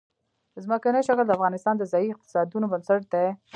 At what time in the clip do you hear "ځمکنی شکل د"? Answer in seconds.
0.63-1.31